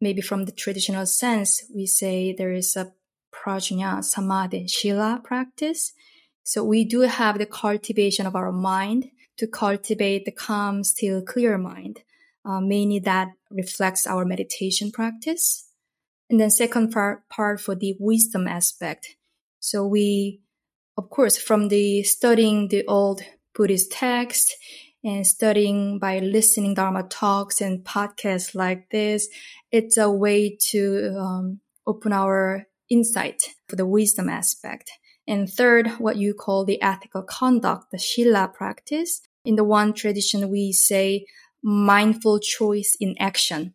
maybe 0.01 0.21
from 0.21 0.45
the 0.45 0.53
traditional 0.53 1.07
sense, 1.07 1.65
we 1.75 1.87
say 1.87 2.33
there 2.33 2.53
is 2.53 2.77
a 2.77 2.93
prajna, 3.33 4.05
samadhi, 4.05 4.69
shila 4.69 5.21
practice. 5.25 5.93
So 6.45 6.65
we 6.65 6.85
do 6.85 7.01
have 7.01 7.39
the 7.39 7.47
cultivation 7.47 8.27
of 8.27 8.37
our 8.37 8.53
mind 8.53 9.11
to 9.39 9.47
cultivate 9.47 10.25
the 10.25 10.33
calm, 10.33 10.85
still, 10.85 11.23
clear 11.23 11.57
mind. 11.57 12.01
Uh, 12.45 12.61
mainly 12.61 12.99
that 12.99 13.29
reflects 13.51 14.07
our 14.07 14.25
meditation 14.25 14.91
practice. 14.91 15.69
And 16.29 16.41
then 16.41 16.51
second 16.51 16.91
part, 16.91 17.29
part 17.29 17.61
for 17.61 17.75
the 17.75 17.95
wisdom 18.01 18.49
aspect. 18.49 19.17
So 19.61 19.87
we, 19.87 20.41
of 20.97 21.11
course, 21.11 21.37
from 21.39 21.69
the 21.69 22.03
studying 22.03 22.69
the 22.69 22.85
old 22.87 23.23
Buddhist 23.55 23.93
text 23.93 24.55
and 25.05 25.27
studying 25.27 25.99
by 25.99 26.19
listening 26.19 26.75
Dharma 26.75 27.03
talks 27.05 27.61
and 27.61 27.85
podcasts 27.85 28.55
like 28.55 28.91
this, 28.91 29.29
it's 29.71 29.97
a 29.97 30.11
way 30.11 30.57
to 30.71 31.17
um, 31.19 31.61
open 31.87 32.13
our 32.13 32.67
insight 32.89 33.43
for 33.69 33.77
the 33.77 33.87
wisdom 33.87 34.29
aspect. 34.29 34.91
And 35.27 35.49
third, 35.49 35.89
what 35.99 36.17
you 36.17 36.35
call 36.35 36.65
the 36.65 36.81
ethical 36.83 37.23
conduct, 37.23 37.91
the 37.91 37.99
Shila 37.99 38.53
practice. 38.55 39.23
In 39.45 39.57
the 39.57 39.65
Won 39.65 39.93
tradition, 39.93 40.51
we 40.51 40.73
say 40.73 41.27
mindful 41.63 42.39
choice 42.39 42.97
in 43.01 43.15
action. 43.19 43.75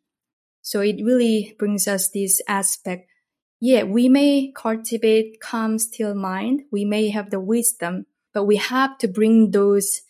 So 0.62 0.82
it 0.82 0.98
really 1.04 1.56
brings 1.58 1.88
us 1.88 2.10
this 2.10 2.42
aspect. 2.48 3.10
Yeah, 3.60 3.84
we 3.84 4.08
may 4.08 4.52
cultivate 4.56 5.40
calm, 5.42 5.80
still 5.80 6.14
mind. 6.14 6.64
We 6.72 6.86
may 6.86 7.10
have 7.10 7.32
the 7.32 7.40
wisdom, 7.40 8.06
but 8.34 8.46
we 8.46 8.58
have 8.58 8.98
to 9.00 9.08
bring 9.08 9.52
those 9.52 10.02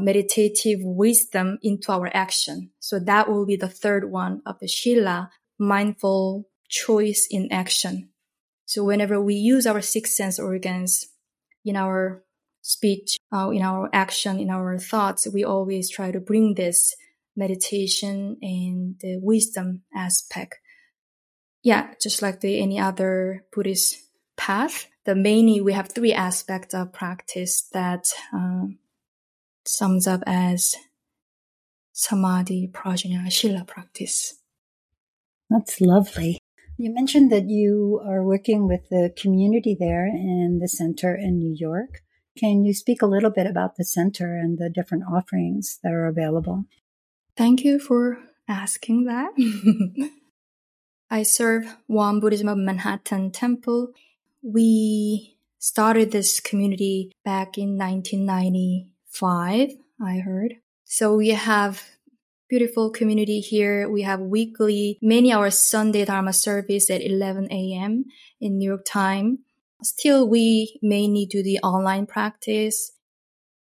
meditative 0.00 0.80
wisdom 0.82 1.58
into 1.62 1.92
our 1.92 2.10
action. 2.12 2.70
So 2.80 2.98
that 2.98 3.30
will 3.30 3.46
be 3.46 3.56
the 3.56 3.68
third 3.68 4.10
one 4.10 4.42
of 4.44 4.58
the 4.58 4.66
Shila, 4.66 5.30
mindful 5.58 6.48
choice 6.68 7.28
in 7.30 7.52
action. 7.52 8.08
So 8.66 8.82
whenever 8.82 9.20
we 9.20 9.34
use 9.34 9.66
our 9.66 9.80
six 9.80 10.16
sense 10.16 10.38
organs 10.40 11.08
in 11.64 11.76
our 11.76 12.24
speech, 12.62 13.18
uh, 13.32 13.50
in 13.50 13.62
our 13.62 13.90
action, 13.92 14.40
in 14.40 14.50
our 14.50 14.78
thoughts, 14.78 15.28
we 15.32 15.44
always 15.44 15.88
try 15.88 16.10
to 16.10 16.20
bring 16.20 16.54
this 16.54 16.96
meditation 17.36 18.38
and 18.42 18.96
the 19.00 19.18
wisdom 19.22 19.82
aspect. 19.94 20.58
Yeah, 21.62 21.94
just 22.00 22.22
like 22.22 22.40
the 22.40 22.60
any 22.60 22.78
other 22.80 23.44
Buddhist 23.52 23.98
path, 24.36 24.88
the 25.04 25.14
mainly 25.14 25.60
we 25.60 25.72
have 25.72 25.88
three 25.88 26.12
aspects 26.12 26.74
of 26.74 26.92
practice 26.92 27.68
that 27.72 28.08
um, 28.32 28.78
sums 29.64 30.06
up 30.06 30.22
as 30.26 30.74
samadhi, 31.92 32.68
prajna, 32.72 33.30
shila 33.30 33.64
practice. 33.64 34.40
That's 35.50 35.80
lovely. 35.80 36.38
You 36.78 36.92
mentioned 36.92 37.30
that 37.30 37.48
you 37.48 38.00
are 38.04 38.24
working 38.24 38.66
with 38.66 38.88
the 38.88 39.12
community 39.16 39.76
there 39.78 40.06
in 40.06 40.58
the 40.60 40.68
center 40.68 41.14
in 41.14 41.38
New 41.38 41.54
York. 41.56 42.02
Can 42.36 42.64
you 42.64 42.72
speak 42.72 43.02
a 43.02 43.06
little 43.06 43.30
bit 43.30 43.46
about 43.46 43.76
the 43.76 43.84
center 43.84 44.36
and 44.36 44.58
the 44.58 44.70
different 44.70 45.04
offerings 45.04 45.78
that 45.82 45.92
are 45.92 46.06
available? 46.06 46.64
Thank 47.36 47.62
you 47.62 47.78
for 47.78 48.18
asking 48.48 49.04
that. 49.04 49.32
I 51.12 51.24
serve 51.24 51.76
Won 51.88 52.20
Buddhism 52.20 52.48
of 52.48 52.56
Manhattan 52.56 53.32
Temple. 53.32 53.92
We 54.42 55.36
started 55.58 56.10
this 56.10 56.40
community 56.40 57.12
back 57.22 57.58
in 57.58 57.76
1995, 57.76 59.72
I 60.00 60.18
heard. 60.20 60.54
So 60.84 61.14
we 61.14 61.28
have 61.28 61.82
beautiful 62.48 62.88
community 62.88 63.40
here. 63.40 63.90
We 63.90 64.00
have 64.02 64.20
weekly 64.20 64.98
many 65.02 65.30
hours 65.34 65.58
Sunday 65.58 66.06
Dharma 66.06 66.32
service 66.32 66.88
at 66.88 67.04
11 67.04 67.52
a.m. 67.52 68.06
in 68.40 68.56
New 68.56 68.70
York 68.70 68.86
time. 68.86 69.40
Still, 69.82 70.26
we 70.26 70.78
mainly 70.80 71.26
do 71.26 71.42
the 71.42 71.58
online 71.58 72.06
practice 72.06 72.92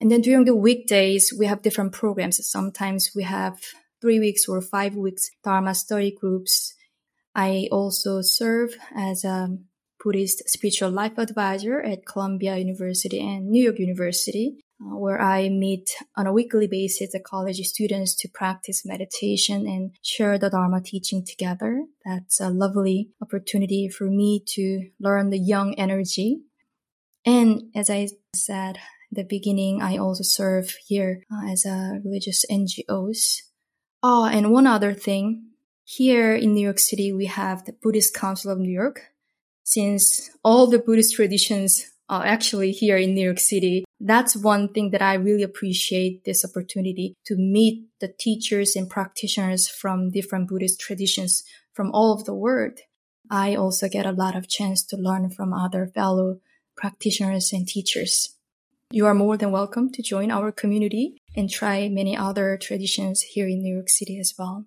and 0.01 0.11
then 0.11 0.23
during 0.23 0.47
the 0.47 0.57
weekdays, 0.57 1.33
we 1.37 1.47
have 1.47 1.63
different 1.63 1.93
programs. 1.93 2.47
Sometimes 2.47 3.11
we 3.15 3.23
have 3.25 3.61
three 4.01 4.19
weeks 4.19 4.49
or 4.49 4.63
five 4.63 4.97
weeks 4.97 5.31
Dharma 5.45 5.75
study 5.75 6.11
groups. 6.11 6.75
I 7.35 7.69
also 7.71 8.23
serve 8.23 8.75
as 8.95 9.25
a 9.25 9.57
Buddhist 10.03 10.49
spiritual 10.49 10.91
life 10.91 11.19
advisor 11.19 11.81
at 11.81 12.07
Columbia 12.07 12.57
University 12.57 13.21
and 13.21 13.51
New 13.51 13.63
York 13.63 13.79
University, 13.79 14.59
uh, 14.81 14.97
where 14.97 15.21
I 15.21 15.49
meet 15.51 15.91
on 16.17 16.27
a 16.27 16.33
weekly 16.33 16.67
basis 16.67 17.13
the 17.13 17.21
college 17.21 17.59
students 17.67 18.15
to 18.17 18.29
practice 18.29 18.87
meditation 18.87 19.67
and 19.67 19.93
share 20.03 20.39
the 20.39 20.51
Dharma 20.51 20.81
teaching 20.81 21.25
together. 21.25 21.85
That's 22.05 22.41
a 22.41 22.49
lovely 22.49 23.11
opportunity 23.23 23.89
for 23.89 24.05
me 24.05 24.43
to 24.55 24.89
learn 24.99 25.31
the 25.31 25.39
young 25.39 25.75
energy. 25.75 26.41
And 27.27 27.65
as 27.75 27.91
I 27.91 28.09
said, 28.35 28.79
the 29.13 29.25
beginning, 29.25 29.83
I 29.83 29.99
also 29.99 30.23
serve 30.23 30.75
here 30.87 31.25
uh, 31.31 31.51
as 31.51 31.67
a 31.67 32.01
religious 32.05 32.45
NGOs. 32.51 33.43
Oh, 34.03 34.25
and 34.25 34.51
one 34.51 34.67
other 34.67 34.95
thing. 34.95 35.50
Here 35.93 36.37
in 36.37 36.55
New 36.55 36.63
York 36.63 36.79
City, 36.79 37.13
we 37.13 37.27
have 37.27 37.65
the 37.65 37.73
Buddhist 37.73 38.15
Council 38.15 38.53
of 38.53 38.61
New 38.61 38.71
York. 38.71 39.11
Since 39.65 40.31
all 40.45 40.69
the 40.69 40.79
Buddhist 40.79 41.17
traditions 41.17 41.85
are 42.09 42.25
actually 42.25 42.71
here 42.71 42.97
in 42.97 43.13
New 43.13 43.25
York 43.25 43.41
City, 43.41 43.85
that's 43.99 44.37
one 44.37 44.73
thing 44.73 44.91
that 44.93 45.03
I 45.03 45.15
really 45.15 45.43
appreciate 45.43 46.25
this 46.25 46.45
opportunity 46.45 47.17
to 47.27 47.35
meet 47.35 47.89
the 47.99 48.07
teachers 48.07 48.77
and 48.77 48.89
practitioners 48.89 49.67
from 49.67 50.13
different 50.13 50.49
Buddhist 50.49 50.79
traditions 50.79 51.43
from 51.73 51.91
all 51.91 52.13
over 52.13 52.23
the 52.23 52.35
world. 52.35 52.79
I 53.29 53.57
also 53.57 53.89
get 53.89 54.07
a 54.07 54.13
lot 54.13 54.37
of 54.37 54.49
chance 54.49 54.85
to 54.85 54.97
learn 54.97 55.29
from 55.31 55.53
other 55.53 55.89
fellow 55.89 56.39
practitioners 56.77 57.53
and 57.53 57.67
teachers. 57.67 58.37
You 58.93 59.07
are 59.07 59.15
more 59.15 59.37
than 59.37 59.51
welcome 59.51 59.91
to 59.91 60.03
join 60.03 60.31
our 60.31 60.53
community 60.53 61.21
and 61.35 61.51
try 61.51 61.89
many 61.89 62.17
other 62.17 62.57
traditions 62.57 63.23
here 63.23 63.49
in 63.49 63.61
New 63.61 63.75
York 63.75 63.89
City 63.89 64.21
as 64.21 64.35
well. 64.39 64.67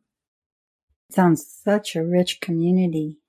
Sounds 1.13 1.46
such 1.63 1.96
a 1.96 2.03
rich 2.03 2.41
community. 2.41 3.20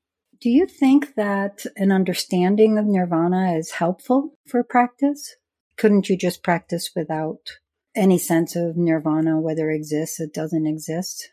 Do 0.41 0.49
you 0.49 0.67
think 0.67 1.17
that 1.17 1.67
an 1.77 1.93
understanding 1.93 2.79
of 2.79 2.87
nirvana 2.87 3.59
is 3.59 3.73
helpful 3.73 4.39
for 4.47 4.65
practice? 4.65 5.37
Couldn't 5.77 6.09
you 6.09 6.17
just 6.17 6.43
practice 6.43 6.93
without 6.97 7.59
any 7.95 8.17
sense 8.17 8.57
of 8.57 8.79
nirvana, 8.79 9.39
whether 9.39 9.71
it 9.71 9.77
exists, 9.77 10.19
it 10.19 10.33
doesn't 10.33 10.67
exist? 10.67 11.29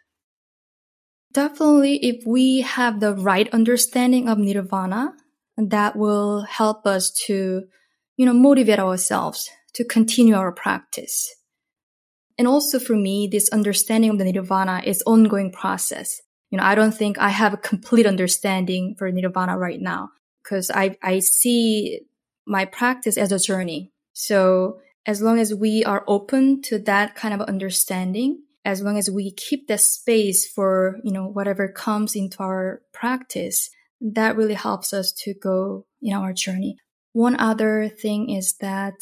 Definitely, 1.31 2.05
if 2.05 2.25
we 2.27 2.59
have 2.61 2.99
the 2.99 3.15
right 3.15 3.47
understanding 3.53 4.27
of 4.27 4.37
nirvana, 4.37 5.13
that 5.55 5.95
will 5.95 6.41
help 6.41 6.85
us 6.85 7.11
to 7.27 7.63
you 8.17 8.25
know, 8.25 8.33
motivate 8.33 8.79
ourselves 8.79 9.49
to 9.73 9.85
continue 9.85 10.35
our 10.35 10.51
practice. 10.51 11.33
And 12.37 12.45
also 12.45 12.77
for 12.77 12.97
me, 12.97 13.29
this 13.31 13.47
understanding 13.49 14.09
of 14.09 14.17
the 14.17 14.29
nirvana 14.29 14.81
is 14.85 15.01
ongoing 15.07 15.49
process. 15.49 16.19
You 16.51 16.57
know, 16.57 16.63
I 16.63 16.75
don't 16.75 16.93
think 16.93 17.17
I 17.17 17.29
have 17.29 17.53
a 17.53 17.57
complete 17.57 18.05
understanding 18.05 18.95
for 18.97 19.11
nirvana 19.11 19.57
right 19.57 19.81
now 19.81 20.11
because 20.43 20.69
I, 20.69 20.97
I 21.01 21.19
see 21.19 22.01
my 22.45 22.65
practice 22.65 23.17
as 23.17 23.31
a 23.31 23.39
journey. 23.39 23.91
So 24.13 24.79
as 25.05 25.21
long 25.21 25.39
as 25.39 25.55
we 25.55 25.83
are 25.83 26.03
open 26.07 26.61
to 26.63 26.77
that 26.79 27.15
kind 27.15 27.33
of 27.33 27.41
understanding 27.41 28.43
as 28.63 28.81
long 28.81 28.97
as 28.97 29.09
we 29.09 29.31
keep 29.31 29.67
that 29.67 29.81
space 29.81 30.47
for, 30.47 30.99
you 31.03 31.11
know, 31.11 31.25
whatever 31.25 31.67
comes 31.67 32.15
into 32.15 32.43
our 32.43 32.81
practice, 32.93 33.69
that 33.99 34.35
really 34.35 34.53
helps 34.53 34.93
us 34.93 35.11
to 35.11 35.33
go 35.33 35.85
in 36.01 36.13
our 36.13 36.33
journey. 36.33 36.77
One 37.13 37.39
other 37.39 37.89
thing 37.89 38.29
is 38.29 38.53
that 38.61 38.95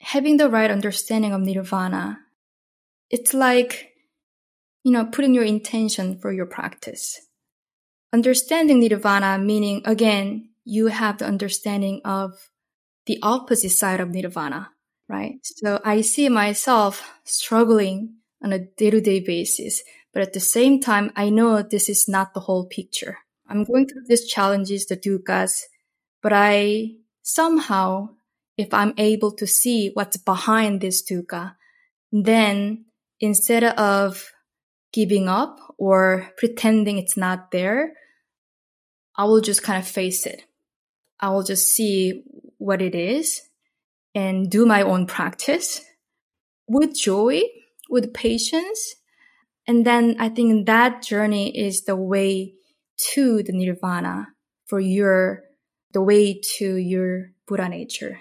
having 0.00 0.38
the 0.38 0.48
right 0.48 0.70
understanding 0.70 1.32
of 1.32 1.42
nirvana, 1.42 2.20
it's 3.10 3.34
like, 3.34 3.89
you 4.82 4.92
know, 4.92 5.04
putting 5.04 5.34
your 5.34 5.44
intention 5.44 6.18
for 6.18 6.32
your 6.32 6.46
practice. 6.46 7.20
Understanding 8.12 8.80
nirvana 8.80 9.38
meaning, 9.38 9.82
again, 9.84 10.50
you 10.64 10.88
have 10.88 11.18
the 11.18 11.26
understanding 11.26 12.00
of 12.04 12.50
the 13.06 13.18
opposite 13.22 13.70
side 13.70 14.00
of 14.00 14.10
nirvana, 14.10 14.70
right? 15.08 15.38
So 15.42 15.80
I 15.84 16.00
see 16.00 16.28
myself 16.28 17.08
struggling 17.24 18.14
on 18.42 18.52
a 18.52 18.58
day 18.58 18.90
to 18.90 19.00
day 19.00 19.20
basis, 19.20 19.82
but 20.12 20.22
at 20.22 20.32
the 20.32 20.40
same 20.40 20.80
time, 20.80 21.12
I 21.16 21.30
know 21.30 21.62
this 21.62 21.88
is 21.88 22.08
not 22.08 22.34
the 22.34 22.40
whole 22.40 22.66
picture. 22.66 23.18
I'm 23.48 23.64
going 23.64 23.88
through 23.88 24.04
these 24.06 24.26
challenges, 24.26 24.86
the 24.86 24.96
dukkha's, 24.96 25.66
but 26.22 26.32
I 26.32 26.92
somehow, 27.22 28.10
if 28.56 28.72
I'm 28.72 28.94
able 28.96 29.32
to 29.32 29.46
see 29.46 29.90
what's 29.94 30.16
behind 30.16 30.80
this 30.80 31.02
dukkha, 31.02 31.54
then 32.12 32.86
instead 33.18 33.64
of 33.64 34.32
giving 34.92 35.28
up 35.28 35.58
or 35.78 36.32
pretending 36.36 36.98
it's 36.98 37.16
not 37.16 37.50
there, 37.50 37.94
I 39.16 39.24
will 39.24 39.40
just 39.40 39.62
kind 39.62 39.78
of 39.78 39.86
face 39.86 40.26
it. 40.26 40.44
I 41.20 41.30
will 41.30 41.42
just 41.42 41.68
see 41.68 42.24
what 42.58 42.80
it 42.80 42.94
is 42.94 43.42
and 44.14 44.50
do 44.50 44.66
my 44.66 44.82
own 44.82 45.06
practice 45.06 45.82
with 46.66 46.96
joy, 46.96 47.42
with 47.88 48.14
patience. 48.14 48.94
And 49.66 49.86
then 49.86 50.16
I 50.18 50.28
think 50.28 50.66
that 50.66 51.02
journey 51.02 51.56
is 51.56 51.84
the 51.84 51.96
way 51.96 52.54
to 53.12 53.42
the 53.42 53.52
nirvana 53.52 54.28
for 54.66 54.80
your, 54.80 55.42
the 55.92 56.02
way 56.02 56.40
to 56.58 56.76
your 56.76 57.32
Buddha 57.46 57.68
nature, 57.68 58.20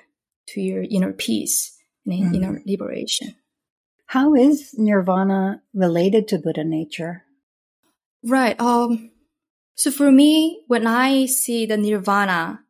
to 0.49 0.61
your 0.61 0.83
inner 0.83 1.13
peace 1.13 1.77
and 2.05 2.13
mm-hmm. 2.13 2.35
inner 2.35 2.61
liberation. 2.65 3.35
How 4.09 4.33
is 4.33 4.73
nirvana 4.75 5.61
related 5.71 6.27
to 6.29 6.39
Buddha 6.39 6.63
nature? 6.63 7.25
Right. 8.23 8.59
Um, 8.59 9.11
so 9.75 9.91
for 9.91 10.11
me, 10.11 10.63
when 10.65 10.87
I 10.87 11.27
see 11.27 11.67
the 11.67 11.77
nirvana, 11.77 12.61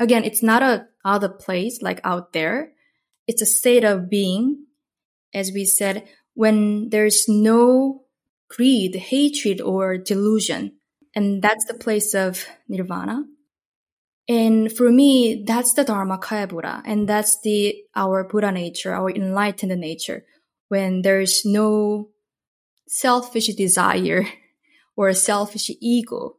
again, 0.00 0.24
it's 0.24 0.42
not 0.42 0.64
a 0.64 0.88
other 1.04 1.28
place 1.28 1.80
like 1.80 2.00
out 2.02 2.32
there. 2.32 2.72
It's 3.28 3.40
a 3.40 3.46
state 3.46 3.84
of 3.84 4.10
being. 4.10 4.66
As 5.32 5.52
we 5.52 5.64
said, 5.64 6.08
when 6.34 6.88
there's 6.88 7.28
no 7.28 8.02
greed, 8.50 8.96
hatred, 8.96 9.60
or 9.60 9.96
delusion. 9.96 10.72
And 11.14 11.40
that's 11.40 11.66
the 11.66 11.74
place 11.74 12.14
of 12.14 12.44
nirvana. 12.68 13.26
And 14.26 14.72
for 14.72 14.90
me, 14.90 15.44
that's 15.46 15.74
the 15.74 15.84
Dharmakaya 15.84 16.48
Buddha. 16.48 16.82
And 16.84 17.08
that's 17.08 17.40
the, 17.42 17.76
our 17.94 18.24
Buddha 18.24 18.50
nature, 18.50 18.92
our 18.92 19.08
enlightened 19.08 19.80
nature. 19.80 20.24
When 20.68 21.02
there's 21.02 21.44
no 21.44 22.10
selfish 22.86 23.48
desire 23.54 24.26
or 24.96 25.08
a 25.08 25.14
selfish 25.14 25.70
ego. 25.80 26.36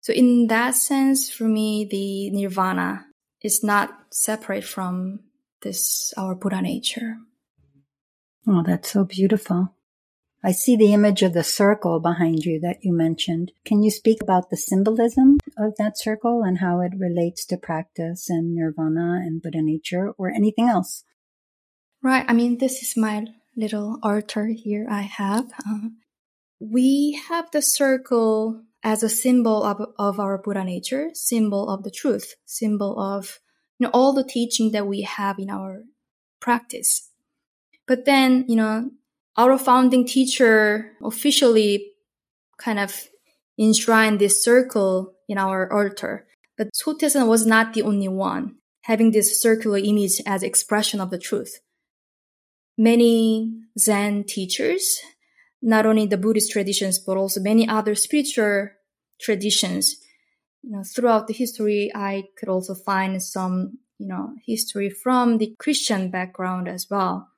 So 0.00 0.12
in 0.12 0.46
that 0.46 0.74
sense, 0.74 1.30
for 1.30 1.44
me, 1.44 1.86
the 1.90 2.30
nirvana 2.30 3.06
is 3.42 3.62
not 3.62 3.90
separate 4.10 4.64
from 4.64 5.20
this, 5.62 6.14
our 6.16 6.34
Buddha 6.34 6.62
nature. 6.62 7.16
Oh, 8.46 8.62
that's 8.64 8.90
so 8.90 9.04
beautiful. 9.04 9.74
I 10.42 10.52
see 10.52 10.76
the 10.76 10.94
image 10.94 11.22
of 11.22 11.34
the 11.34 11.42
circle 11.42 11.98
behind 11.98 12.44
you 12.44 12.60
that 12.60 12.78
you 12.82 12.92
mentioned. 12.92 13.50
Can 13.64 13.82
you 13.82 13.90
speak 13.90 14.22
about 14.22 14.50
the 14.50 14.56
symbolism 14.56 15.38
of 15.58 15.74
that 15.78 15.98
circle 15.98 16.42
and 16.44 16.58
how 16.58 16.80
it 16.80 16.92
relates 16.96 17.44
to 17.46 17.56
practice 17.56 18.30
and 18.30 18.54
nirvana 18.54 19.20
and 19.24 19.42
Buddha 19.42 19.60
nature 19.60 20.12
or 20.16 20.30
anything 20.30 20.68
else? 20.68 21.04
Right. 22.02 22.24
I 22.28 22.32
mean, 22.32 22.58
this 22.58 22.82
is 22.82 22.96
my 22.96 23.26
little 23.58 23.98
altar 24.02 24.46
here 24.46 24.86
I 24.88 25.02
have. 25.02 25.52
Uh, 25.68 25.88
we 26.60 27.20
have 27.28 27.50
the 27.50 27.60
circle 27.60 28.62
as 28.84 29.02
a 29.02 29.08
symbol 29.08 29.64
of, 29.64 29.84
of 29.98 30.20
our 30.20 30.38
Buddha 30.38 30.62
nature, 30.62 31.10
symbol 31.12 31.68
of 31.68 31.82
the 31.82 31.90
truth, 31.90 32.36
symbol 32.46 32.98
of 32.98 33.40
you 33.78 33.86
know, 33.86 33.90
all 33.92 34.12
the 34.12 34.24
teaching 34.24 34.70
that 34.72 34.86
we 34.86 35.02
have 35.02 35.38
in 35.38 35.50
our 35.50 35.82
practice. 36.40 37.10
But 37.86 38.04
then, 38.04 38.44
you 38.48 38.56
know, 38.56 38.90
our 39.36 39.58
founding 39.58 40.06
teacher 40.06 40.92
officially 41.02 41.92
kind 42.58 42.78
of 42.78 43.08
enshrined 43.58 44.20
this 44.20 44.42
circle 44.42 45.14
in 45.28 45.36
our 45.36 45.72
altar. 45.72 46.26
But 46.56 46.68
Sotaesan 46.72 47.26
was 47.28 47.44
not 47.46 47.72
the 47.72 47.82
only 47.82 48.08
one 48.08 48.56
having 48.82 49.10
this 49.10 49.40
circular 49.40 49.78
image 49.78 50.20
as 50.26 50.42
expression 50.42 51.00
of 51.00 51.10
the 51.10 51.18
truth. 51.18 51.60
Many 52.78 53.60
Zen 53.76 54.24
teachers 54.24 55.00
not 55.60 55.86
only 55.86 56.06
the 56.06 56.16
Buddhist 56.16 56.52
traditions, 56.52 56.98
but 56.98 57.16
also 57.16 57.40
many 57.40 57.68
other 57.68 57.94
spiritual 57.94 58.68
traditions. 59.20 59.96
You 60.62 60.70
know, 60.70 60.82
throughout 60.84 61.26
the 61.26 61.34
history, 61.34 61.90
I 61.94 62.24
could 62.38 62.48
also 62.48 62.74
find 62.74 63.22
some, 63.22 63.78
you 63.98 64.06
know, 64.06 64.34
history 64.46 64.90
from 64.90 65.38
the 65.38 65.54
Christian 65.58 66.10
background 66.10 66.68
as 66.68 66.86
well. 66.90 67.28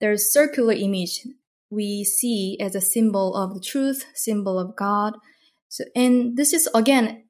There's 0.00 0.32
circular 0.32 0.72
image 0.72 1.26
we 1.70 2.04
see 2.04 2.56
as 2.60 2.74
a 2.74 2.80
symbol 2.80 3.34
of 3.34 3.54
the 3.54 3.60
truth, 3.60 4.06
symbol 4.14 4.58
of 4.58 4.76
God. 4.76 5.16
So, 5.68 5.84
and 5.94 6.36
this 6.36 6.52
is 6.52 6.68
again, 6.74 7.24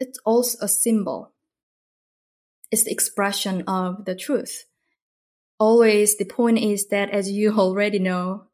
it's 0.00 0.18
also 0.24 0.58
a 0.64 0.68
symbol. 0.68 1.32
It's 2.70 2.84
the 2.84 2.92
expression 2.92 3.62
of 3.66 4.06
the 4.06 4.14
truth. 4.14 4.64
Always 5.62 6.16
the 6.16 6.24
point 6.24 6.58
is 6.58 6.88
that 6.88 7.10
as 7.10 7.30
you 7.30 7.56
already 7.56 8.00
know, 8.00 8.46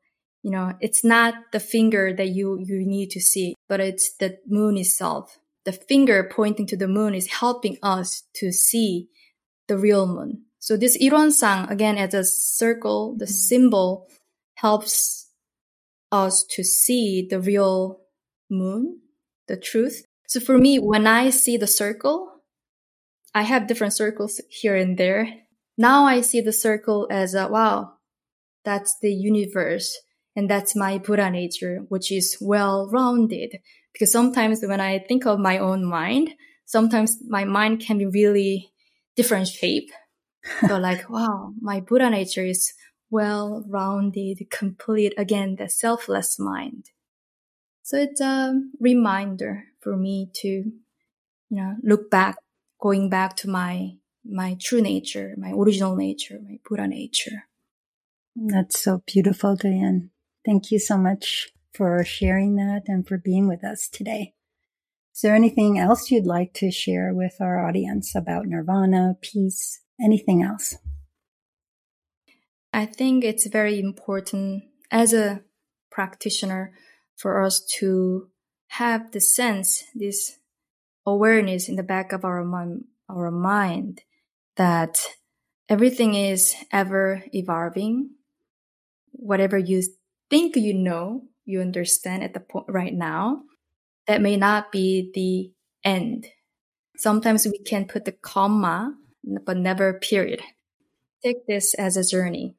you 0.43 0.51
know, 0.51 0.75
it's 0.79 1.03
not 1.03 1.33
the 1.53 1.59
finger 1.59 2.13
that 2.13 2.29
you, 2.29 2.59
you 2.61 2.85
need 2.87 3.09
to 3.13 3.21
see, 3.21 3.55
but 3.67 3.81
it's 3.81 4.15
the 4.21 4.37
moon 4.47 4.77
itself. 4.77 5.39
The 5.65 5.73
finger 5.73 6.31
pointing 6.31 6.67
to 6.67 6.77
the 6.77 6.87
moon 6.87 7.15
is 7.15 7.39
helping 7.41 7.79
us 7.83 8.25
to 8.35 8.53
see 8.53 9.09
the 9.69 9.79
real 9.79 10.07
moon. 10.07 10.43
So 10.59 10.77
this 10.77 10.99
Irwonsang, 10.99 11.71
again, 11.71 11.97
as 11.97 12.13
a 12.13 12.25
circle, 12.25 13.17
the 13.17 13.25
mm-hmm. 13.25 13.33
symbol 13.33 14.07
helps 14.57 15.31
us 16.13 16.45
to 16.51 16.63
see 16.63 17.27
the 17.27 17.41
real 17.41 18.01
moon, 18.51 19.01
the 19.47 19.57
truth. 19.57 20.05
So 20.27 20.41
for 20.41 20.59
me, 20.59 20.79
when 20.79 21.07
I 21.07 21.31
see 21.31 21.57
the 21.57 21.67
circle, 21.67 22.43
I 23.35 23.45
have 23.45 23.67
different 23.67 23.95
circles 23.95 24.43
here 24.51 24.77
and 24.77 24.99
there. 24.99 25.48
Now 25.79 26.05
I 26.05 26.21
see 26.21 26.41
the 26.41 26.53
circle 26.53 27.07
as 27.09 27.35
a, 27.35 27.49
wow, 27.49 27.95
that's 28.65 28.97
the 29.01 29.13
universe. 29.13 29.97
And 30.37 30.51
that's 30.51 30.77
my 30.77 30.99
Buddha 30.99 31.31
nature, 31.31 31.79
which 31.89 32.13
is 32.13 32.37
well 32.41 32.89
rounded. 32.93 33.59
Because 33.93 34.13
sometimes 34.13 34.61
when 34.63 34.81
I 34.81 34.99
think 34.99 35.27
of 35.27 35.39
my 35.39 35.59
own 35.59 35.85
mind, 35.85 36.35
sometimes 36.67 37.19
my 37.27 37.45
mind 37.45 37.81
can 37.81 37.99
be 37.99 38.07
really 38.07 38.71
different 39.17 39.49
shape. 39.49 39.91
so 40.67 40.79
like, 40.79 41.09
wow, 41.09 41.55
my 41.61 41.81
Buddha 41.81 42.11
nature 42.11 42.45
is 42.45 42.73
well 43.11 43.65
rounded, 43.69 44.47
complete. 44.51 45.15
Again, 45.17 45.57
the 45.57 45.69
selfless 45.69 46.39
mind. 46.39 46.91
So 47.83 47.97
it's 47.97 48.21
a 48.21 48.61
reminder 48.79 49.65
for 49.81 49.97
me 49.97 50.31
to, 50.35 50.49
you 50.49 50.73
know, 51.51 51.77
look 51.83 52.11
back, 52.11 52.37
going 52.81 53.09
back 53.09 53.35
to 53.37 53.49
my, 53.49 53.93
my 54.29 54.57
true 54.61 54.81
nature, 54.81 55.35
my 55.39 55.53
original 55.53 55.97
nature, 55.97 56.39
my 56.43 56.59
Buddha 56.69 56.87
nature. 56.87 57.45
That's 58.37 58.79
so 58.81 59.03
beautiful, 59.07 59.57
Diane. 59.57 60.11
Thank 60.45 60.71
you 60.71 60.79
so 60.79 60.97
much 60.97 61.49
for 61.73 62.05
sharing 62.05 62.57
that 62.57 62.83
and 62.87 63.07
for 63.07 63.19
being 63.19 63.49
with 63.49 63.65
us 63.65 63.89
today. 63.89 64.35
Is 65.15 65.23
there 65.23 65.35
anything 65.35 65.79
else 65.79 66.11
you'd 66.11 66.27
like 66.27 66.53
to 66.55 66.71
share 66.71 67.13
with 67.13 67.37
our 67.41 67.67
audience 67.67 68.15
about 68.15 68.47
nirvana, 68.47 69.17
peace, 69.21 69.81
anything 70.01 70.43
else? 70.43 70.77
I 72.73 72.87
think 72.87 73.25
it's 73.25 73.47
very 73.47 73.81
important 73.81 74.65
as 74.91 75.13
a 75.13 75.43
practitioner 75.91 76.73
for 77.17 77.43
us 77.43 77.65
to 77.79 78.29
have 78.69 79.11
the 79.11 79.21
sense, 79.21 79.83
this 79.95 80.39
awareness 81.05 81.69
in 81.69 81.77
the 81.77 81.83
back 81.83 82.13
of 82.13 82.25
our, 82.25 82.47
our 83.09 83.31
mind 83.31 84.03
that 84.59 84.99
everything 85.69 86.15
is 86.15 86.55
ever 86.71 87.25
evolving. 87.33 88.11
Whatever 89.13 89.57
you 89.57 89.83
think 90.29 90.57
you 90.57 90.75
know, 90.75 91.23
you 91.45 91.61
understand 91.61 92.23
at 92.23 92.35
the 92.35 92.41
point 92.41 92.67
right 92.69 92.93
now, 92.93 93.43
that 94.07 94.21
may 94.21 94.37
not 94.37 94.71
be 94.71 95.11
the 95.15 95.89
end. 95.89 96.27
Sometimes 96.97 97.47
we 97.47 97.59
can 97.59 97.87
put 97.87 98.05
the 98.05 98.13
comma, 98.13 98.95
but 99.47 99.57
never 99.57 99.95
period. 99.95 100.43
Take 101.25 101.47
this 101.47 101.75
as 101.75 101.97
a 101.97 102.05
journey. 102.05 102.57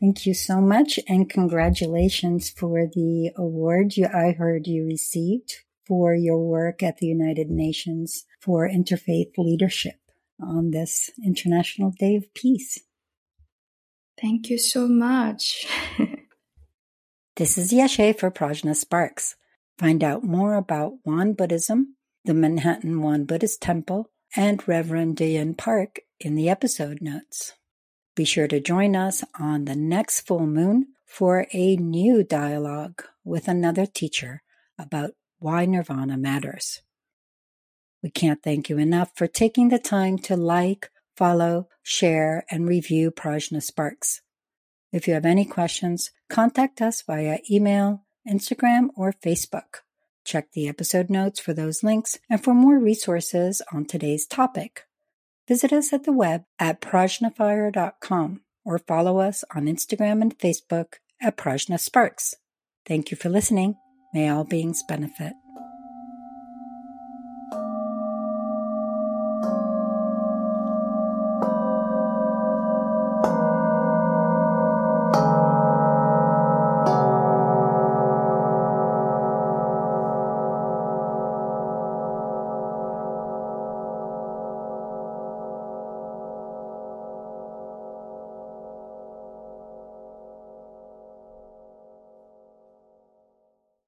Thank 0.00 0.26
you 0.26 0.34
so 0.34 0.60
much 0.60 0.98
and 1.08 1.30
congratulations 1.30 2.50
for 2.50 2.86
the 2.86 3.30
award 3.36 3.96
you, 3.96 4.06
I 4.06 4.32
heard 4.32 4.66
you 4.66 4.84
received 4.84 5.54
for 5.86 6.14
your 6.14 6.38
work 6.38 6.82
at 6.82 6.98
the 6.98 7.06
United 7.06 7.48
Nations 7.48 8.24
for 8.44 8.68
Interfaith 8.68 9.32
Leadership 9.38 9.96
on 10.38 10.70
this 10.70 11.10
International 11.24 11.92
Day 11.98 12.16
of 12.16 12.32
Peace. 12.34 12.78
Thank 14.20 14.50
you 14.50 14.58
so 14.58 14.86
much. 14.86 15.66
this 17.36 17.56
is 17.56 17.72
Yeshe 17.72 18.18
for 18.18 18.30
Prajna 18.30 18.76
Sparks. 18.76 19.36
Find 19.78 20.04
out 20.04 20.24
more 20.24 20.54
about 20.54 20.98
Won 21.06 21.32
Buddhism, 21.32 21.96
the 22.24 22.34
Manhattan 22.34 23.00
Won 23.00 23.24
Buddhist 23.24 23.62
Temple, 23.62 24.10
and 24.36 24.66
Reverend 24.68 25.16
Dian 25.16 25.54
Park 25.54 26.00
in 26.20 26.34
the 26.34 26.50
episode 26.50 26.98
notes. 27.00 27.54
Be 28.14 28.24
sure 28.24 28.46
to 28.48 28.60
join 28.60 28.94
us 28.94 29.24
on 29.40 29.64
the 29.64 29.74
next 29.74 30.20
full 30.20 30.46
moon 30.46 30.88
for 31.06 31.46
a 31.52 31.76
new 31.76 32.22
dialogue 32.22 33.02
with 33.24 33.48
another 33.48 33.86
teacher 33.86 34.42
about 34.78 35.12
why 35.38 35.64
nirvana 35.64 36.16
matters. 36.16 36.82
We 38.04 38.10
can't 38.10 38.42
thank 38.42 38.68
you 38.68 38.76
enough 38.76 39.12
for 39.16 39.26
taking 39.26 39.70
the 39.70 39.78
time 39.78 40.18
to 40.18 40.36
like, 40.36 40.90
follow, 41.16 41.68
share, 41.82 42.44
and 42.50 42.68
review 42.68 43.10
Prajna 43.10 43.62
Sparks. 43.62 44.20
If 44.92 45.08
you 45.08 45.14
have 45.14 45.24
any 45.24 45.46
questions, 45.46 46.10
contact 46.28 46.82
us 46.82 47.00
via 47.00 47.38
email, 47.50 48.04
Instagram, 48.28 48.88
or 48.94 49.14
Facebook. 49.14 49.80
Check 50.22 50.52
the 50.52 50.68
episode 50.68 51.08
notes 51.08 51.40
for 51.40 51.54
those 51.54 51.82
links 51.82 52.18
and 52.28 52.44
for 52.44 52.52
more 52.52 52.78
resources 52.78 53.62
on 53.72 53.86
today's 53.86 54.26
topic. 54.26 54.82
Visit 55.48 55.72
us 55.72 55.90
at 55.90 56.04
the 56.04 56.12
web 56.12 56.44
at 56.58 56.82
prajnafire.com 56.82 58.42
or 58.66 58.78
follow 58.78 59.18
us 59.18 59.44
on 59.54 59.64
Instagram 59.64 60.20
and 60.20 60.38
Facebook 60.38 60.96
at 61.22 61.38
Prajna 61.38 61.80
Sparks. 61.80 62.34
Thank 62.84 63.10
you 63.10 63.16
for 63.16 63.30
listening. 63.30 63.76
May 64.12 64.28
all 64.28 64.44
beings 64.44 64.82
benefit. 64.86 65.32